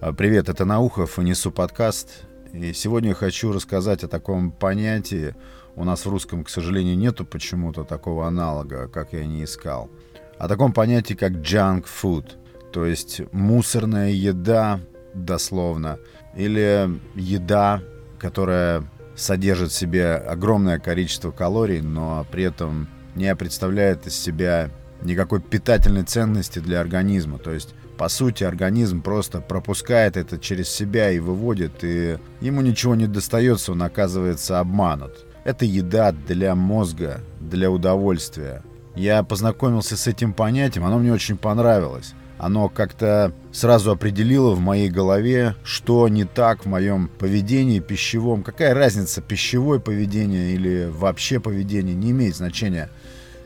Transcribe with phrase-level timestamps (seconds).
[0.00, 2.24] А, привет, это Наухов несу подкаст.
[2.52, 5.34] И сегодня хочу рассказать о таком понятии.
[5.74, 9.90] У нас в русском, к сожалению, нету почему-то такого аналога, как я не искал.
[10.38, 12.26] О таком понятии, как junk food,
[12.72, 14.78] то есть мусорная еда,
[15.14, 15.98] дословно,
[16.36, 17.82] или еда,
[18.20, 18.84] которая
[19.16, 22.86] содержит в себе огромное количество калорий, но при этом
[23.16, 24.70] не представляет из себя
[25.02, 27.38] никакой питательной ценности для организма.
[27.38, 32.94] То есть, по сути, организм просто пропускает это через себя и выводит, и ему ничего
[32.94, 35.26] не достается, он оказывается обманут.
[35.44, 38.62] Это еда для мозга, для удовольствия.
[38.94, 42.14] Я познакомился с этим понятием, оно мне очень понравилось.
[42.38, 48.44] Оно как-то сразу определило в моей голове, что не так в моем поведении пищевом.
[48.44, 52.90] Какая разница, пищевое поведение или вообще поведение, не имеет значения.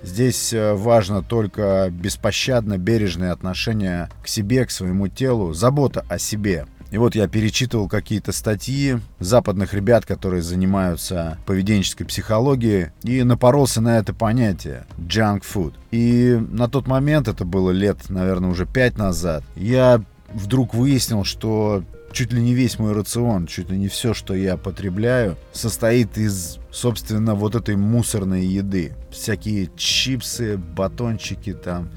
[0.02, 6.66] Здесь э, важно только беспощадно бережное отношение к себе, к своему телу, забота о себе.
[6.90, 13.96] И вот я перечитывал какие-то статьи западных ребят, которые занимаются поведенческой психологией, и напоролся на
[13.96, 15.72] это понятие junk food.
[15.90, 20.02] И на тот момент, это было лет, наверное, уже пять назад, я
[20.34, 21.82] вдруг выяснил, что
[22.12, 26.58] чуть ли не весь мой рацион, чуть ли не все, что я потребляю, состоит из,
[26.70, 28.92] собственно, вот этой мусорной еды.
[29.10, 31.90] Всякие чипсы, батончики там.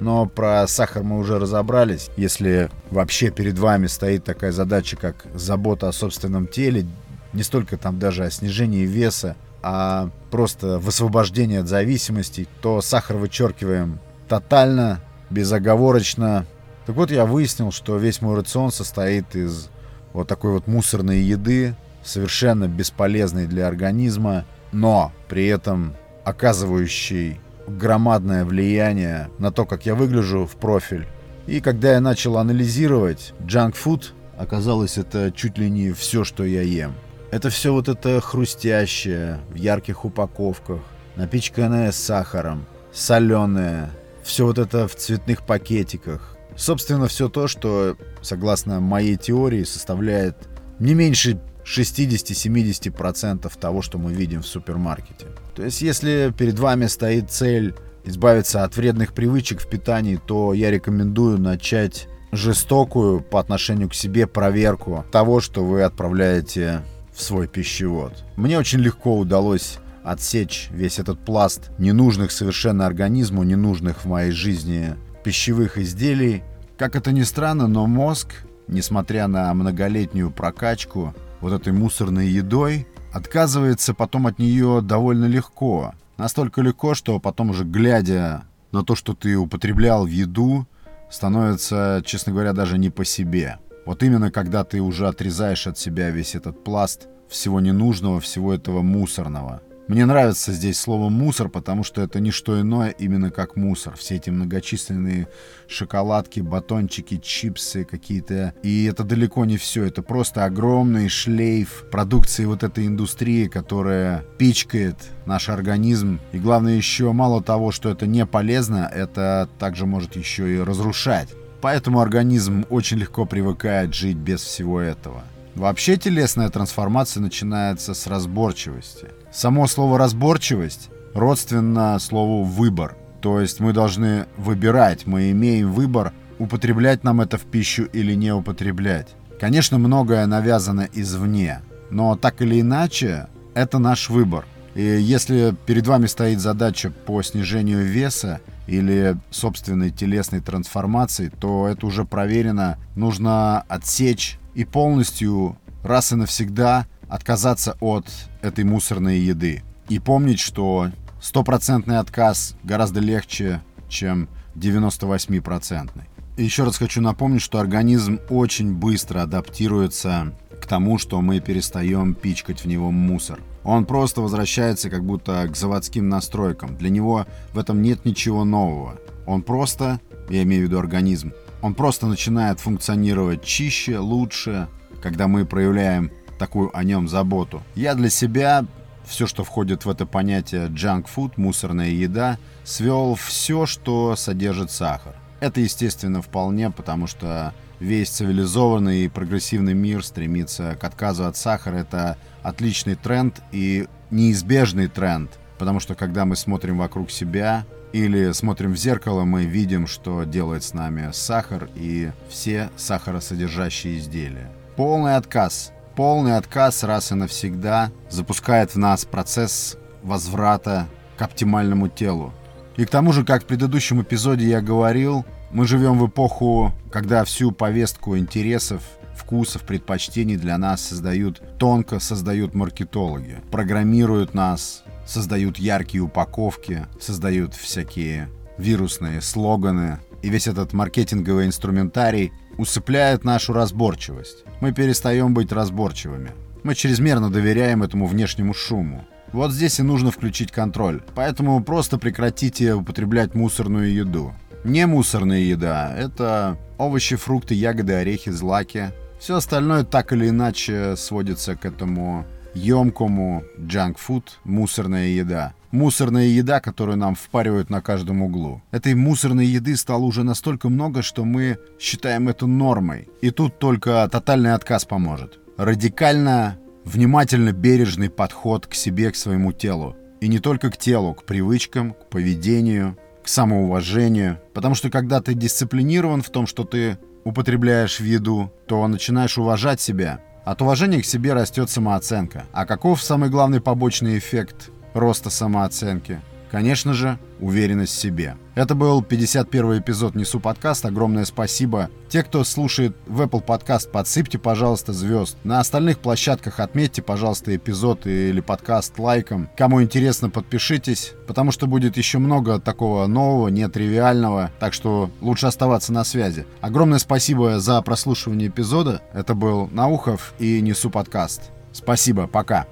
[0.00, 2.10] Но про сахар мы уже разобрались.
[2.16, 6.86] Если вообще перед вами стоит такая задача, как забота о собственном теле,
[7.32, 13.98] не столько там даже о снижении веса, а просто высвобождение от зависимостей, то сахар вычеркиваем
[14.28, 16.46] тотально, безоговорочно,
[16.88, 19.68] так вот, я выяснил, что весь мой рацион состоит из
[20.14, 29.28] вот такой вот мусорной еды, совершенно бесполезной для организма, но при этом оказывающей громадное влияние
[29.38, 31.06] на то, как я выгляжу в профиль.
[31.46, 34.04] И когда я начал анализировать junk food,
[34.38, 36.94] оказалось это чуть ли не все, что я ем.
[37.30, 40.80] Это все вот это хрустящее, в ярких упаковках,
[41.16, 42.64] напичканное сахаром,
[42.94, 43.90] соленое,
[44.22, 50.36] все вот это в цветных пакетиках, Собственно, все то, что, согласно моей теории, составляет
[50.80, 55.26] не меньше 60-70% того, что мы видим в супермаркете.
[55.54, 60.72] То есть, если перед вами стоит цель избавиться от вредных привычек в питании, то я
[60.72, 66.82] рекомендую начать жестокую по отношению к себе проверку того, что вы отправляете
[67.14, 68.24] в свой пищевод.
[68.36, 74.94] Мне очень легко удалось отсечь весь этот пласт ненужных совершенно организму, ненужных в моей жизни
[75.22, 76.42] пищевых изделий.
[76.76, 83.94] Как это ни странно, но мозг, несмотря на многолетнюю прокачку вот этой мусорной едой, отказывается
[83.94, 85.94] потом от нее довольно легко.
[86.16, 88.42] Настолько легко, что потом уже глядя
[88.72, 90.66] на то, что ты употреблял в еду,
[91.10, 93.58] становится, честно говоря, даже не по себе.
[93.86, 98.82] Вот именно когда ты уже отрезаешь от себя весь этот пласт всего ненужного, всего этого
[98.82, 103.96] мусорного– мне нравится здесь слово «мусор», потому что это не что иное именно как мусор.
[103.96, 105.28] Все эти многочисленные
[105.66, 108.52] шоколадки, батончики, чипсы какие-то.
[108.62, 109.84] И это далеко не все.
[109.84, 116.20] Это просто огромный шлейф продукции вот этой индустрии, которая пичкает наш организм.
[116.32, 121.30] И главное еще, мало того, что это не полезно, это также может еще и разрушать.
[121.62, 125.24] Поэтому организм очень легко привыкает жить без всего этого.
[125.54, 129.08] Вообще телесная трансформация начинается с разборчивости.
[129.32, 132.96] Само слово «разборчивость» родственно слову «выбор».
[133.20, 138.32] То есть мы должны выбирать, мы имеем выбор, употреблять нам это в пищу или не
[138.32, 139.08] употреблять.
[139.40, 144.46] Конечно, многое навязано извне, но так или иначе, это наш выбор.
[144.74, 151.86] И если перед вами стоит задача по снижению веса или собственной телесной трансформации, то это
[151.86, 152.78] уже проверено.
[152.94, 158.06] Нужно отсечь и полностью раз и навсегда отказаться от
[158.42, 159.62] этой мусорной еды.
[159.88, 160.90] И помнить, что
[161.20, 166.04] стопроцентный отказ гораздо легче, чем 98-процентный.
[166.36, 170.34] И еще раз хочу напомнить, что организм очень быстро адаптируется
[170.68, 173.40] тому, что мы перестаем пичкать в него мусор.
[173.64, 176.76] Он просто возвращается как будто к заводским настройкам.
[176.76, 178.98] Для него в этом нет ничего нового.
[179.26, 180.00] Он просто,
[180.30, 184.68] я имею в виду организм, он просто начинает функционировать чище, лучше,
[185.02, 187.62] когда мы проявляем такую о нем заботу.
[187.74, 188.64] Я для себя
[189.04, 195.14] все, что входит в это понятие junk food, мусорная еда, свел все, что содержит сахар.
[195.40, 201.76] Это, естественно, вполне, потому что весь цивилизованный и прогрессивный мир стремится к отказу от сахара.
[201.76, 208.72] Это отличный тренд и неизбежный тренд, потому что когда мы смотрим вокруг себя, или смотрим
[208.72, 214.50] в зеркало, мы видим, что делает с нами сахар и все сахаросодержащие изделия.
[214.76, 215.72] Полный отказ.
[215.96, 220.86] Полный отказ раз и навсегда запускает в нас процесс возврата
[221.16, 222.32] к оптимальному телу.
[222.76, 227.24] И к тому же, как в предыдущем эпизоде я говорил, мы живем в эпоху, когда
[227.24, 228.82] всю повестку интересов,
[229.14, 238.28] вкусов, предпочтений для нас создают тонко, создают маркетологи, программируют нас, создают яркие упаковки, создают всякие
[238.58, 239.98] вирусные слоганы.
[240.22, 244.44] И весь этот маркетинговый инструментарий усыпляет нашу разборчивость.
[244.60, 246.32] Мы перестаем быть разборчивыми.
[246.64, 249.06] Мы чрезмерно доверяем этому внешнему шуму.
[249.32, 251.02] Вот здесь и нужно включить контроль.
[251.14, 254.34] Поэтому просто прекратите употреблять мусорную еду.
[254.64, 258.90] Не мусорная еда— это овощи, фрукты, ягоды, орехи, злаки.
[259.20, 265.54] Все остальное так или иначе сводится к этому емкому джанк-фуд, мусорная еда.
[265.70, 268.62] Мусорная еда, которую нам впаривают на каждом углу.
[268.70, 273.08] Этой мусорной еды стало уже настолько много, что мы считаем это нормой.
[273.20, 275.38] И тут только тотальный отказ поможет.
[275.58, 279.94] Радикально, внимательно бережный подход к себе, к своему телу.
[280.20, 282.96] И не только к телу, к привычкам, к поведению,
[283.28, 284.40] к самоуважению.
[284.54, 289.82] Потому что когда ты дисциплинирован в том, что ты употребляешь в еду, то начинаешь уважать
[289.82, 290.20] себя.
[290.46, 292.46] От уважения к себе растет самооценка.
[292.52, 296.22] А каков самый главный побочный эффект роста самооценки?
[296.50, 298.36] Конечно же, уверенность в себе.
[298.54, 300.84] Это был 51 эпизод Несу подкаст.
[300.84, 301.90] Огромное спасибо.
[302.08, 305.36] Те, кто слушает в Apple подкаст, подсыпьте, пожалуйста, звезд.
[305.44, 309.48] На остальных площадках отметьте, пожалуйста, эпизод или подкаст лайком.
[309.56, 314.50] Кому интересно, подпишитесь, потому что будет еще много такого нового, нетривиального.
[314.58, 316.46] Так что лучше оставаться на связи.
[316.60, 319.02] Огромное спасибо за прослушивание эпизода.
[319.12, 321.50] Это был Наухов и Несу подкаст.
[321.72, 322.66] Спасибо, пока.